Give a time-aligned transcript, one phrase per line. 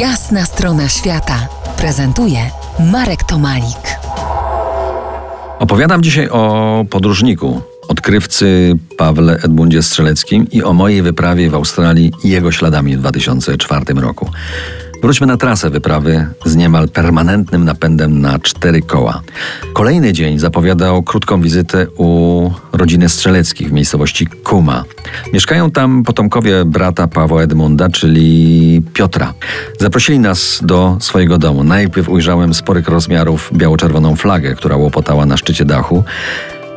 [0.00, 1.48] Jasna strona świata
[1.78, 2.38] prezentuje
[2.92, 3.98] Marek Tomalik.
[5.58, 12.28] Opowiadam dzisiaj o podróżniku, odkrywcy Pawle Edmundzie Strzeleckim i o mojej wyprawie w Australii i
[12.28, 14.30] jego śladami w 2004 roku.
[15.06, 19.22] Wróćmy na trasę wyprawy z niemal permanentnym napędem na cztery koła.
[19.72, 24.84] Kolejny dzień zapowiadał krótką wizytę u rodziny Strzeleckich w miejscowości Kuma.
[25.32, 29.34] Mieszkają tam potomkowie brata Pawła Edmunda, czyli Piotra.
[29.80, 31.64] Zaprosili nas do swojego domu.
[31.64, 36.04] Najpierw ujrzałem sporych rozmiarów biało-czerwoną flagę, która łopotała na szczycie dachu.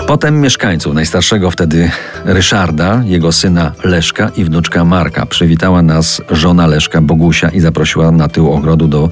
[0.10, 1.92] Potem mieszkańców, najstarszego wtedy
[2.26, 5.26] Ryszarda, jego syna Leszka i wnuczka Marka.
[5.26, 9.10] Przywitała nas żona Leszka Bogusia i zaprosiła na tył ogrodu do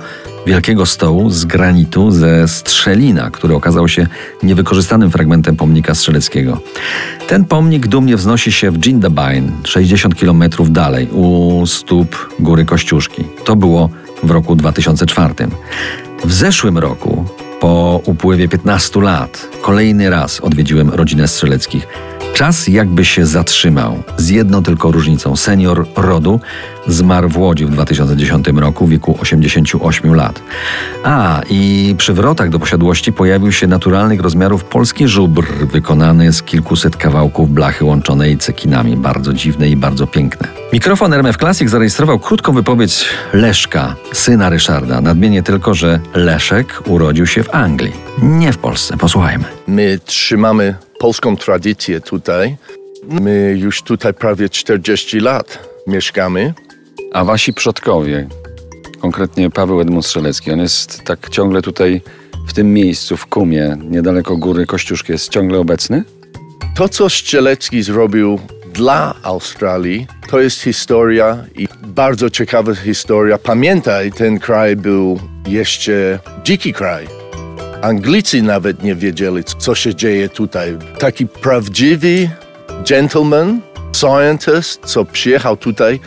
[0.47, 4.07] wielkiego stołu z granitu ze Strzelina, który okazał się
[4.43, 6.59] niewykorzystanym fragmentem pomnika strzeleckiego.
[7.27, 13.23] Ten pomnik dumnie wznosi się w Jindabyne, 60 km dalej, u stóp Góry Kościuszki.
[13.45, 13.89] To było
[14.23, 15.33] w roku 2004.
[16.25, 17.25] W zeszłym roku
[17.59, 21.87] po upływie 15 lat kolejny raz odwiedziłem rodzinę Strzeleckich.
[22.33, 25.35] Czas jakby się zatrzymał, z jedną tylko różnicą.
[25.35, 26.39] Senior rodu
[26.87, 30.41] zmarł w Łodzi w 2010 roku w wieku 88 lat.
[31.03, 36.97] A, i przy wrotach do posiadłości pojawił się naturalnych rozmiarów polski żubr, wykonany z kilkuset
[36.97, 38.97] kawałków blachy łączonej cekinami.
[38.97, 40.56] Bardzo dziwne i bardzo piękne.
[40.73, 45.01] Mikrofon RMF Classic zarejestrował krótką wypowiedź Leszka, syna Ryszarda.
[45.01, 48.97] Nadmienię tylko, że Leszek urodził się w Anglii, nie w Polsce.
[48.97, 49.43] Posłuchajmy.
[49.67, 52.57] My trzymamy polską tradycję tutaj.
[53.03, 56.53] My już tutaj prawie 40 lat mieszkamy.
[57.13, 58.27] A wasi przodkowie,
[59.01, 62.01] konkretnie Paweł Edmund Strzelecki, on jest tak ciągle tutaj
[62.47, 66.03] w tym miejscu, w Kumie, niedaleko góry Kościuszki, jest ciągle obecny?
[66.75, 68.39] To, co Strzelecki zrobił
[68.77, 73.37] dla Australii, to jest historia i bardzo ciekawa historia.
[73.37, 77.07] Pamiętaj, ten kraj był jeszcze dziki kraj.
[77.81, 80.77] Anglicy nawet nie wiedzieli, co się dzieje tutaj.
[80.99, 82.29] Taki prawdziwy
[82.89, 83.61] gentleman,
[83.95, 85.99] scientist, co przyjechał tutaj.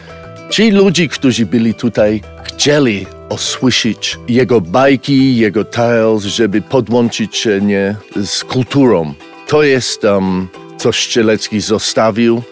[0.50, 7.96] Ci ludzie, którzy byli tutaj, chcieli usłyszeć jego bajki, jego tales, żeby podłączyć się nie,
[8.24, 9.14] z kulturą.
[9.46, 12.42] To jest um, co Strzelecki zostawił.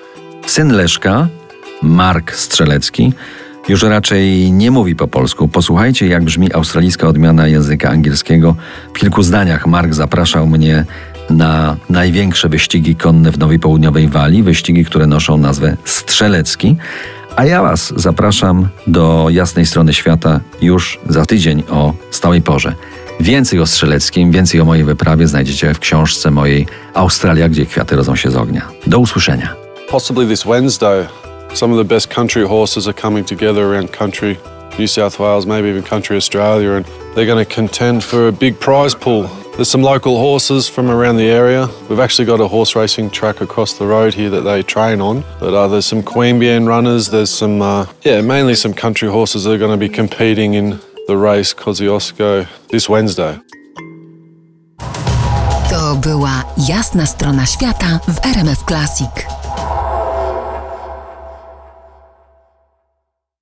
[0.58, 1.28] Syn Leszka,
[1.82, 3.12] Mark Strzelecki,
[3.68, 5.48] już raczej nie mówi po polsku.
[5.48, 8.56] Posłuchajcie, jak brzmi australijska odmiana języka angielskiego.
[8.94, 10.84] W kilku zdaniach Mark zapraszał mnie
[11.30, 16.76] na największe wyścigi konne w Nowej Południowej Walii, wyścigi, które noszą nazwę Strzelecki.
[17.36, 22.74] A ja Was zapraszam do jasnej strony świata już za tydzień o stałej porze.
[23.20, 28.16] Więcej o Strzeleckim, więcej o mojej wyprawie znajdziecie w książce mojej Australia, gdzie kwiaty rodzą
[28.16, 28.68] się z ognia.
[28.86, 29.67] Do usłyszenia.
[29.88, 31.08] Possibly this Wednesday,
[31.54, 34.38] some of the best country horses are coming together around country
[34.78, 36.84] New South Wales, maybe even country Australia, and
[37.14, 39.22] they're going to contend for a big prize pool.
[39.56, 41.70] There's some local horses from around the area.
[41.88, 45.24] We've actually got a horse racing track across the road here that they train on.
[45.40, 47.08] But uh, there's some Queanbeyan runners.
[47.08, 50.78] There's some, uh, yeah, mainly some country horses that are going to be competing in
[51.06, 53.40] the race Kosciuszko this Wednesday.
[55.70, 59.37] To była jasna strona świata w RMF Classic.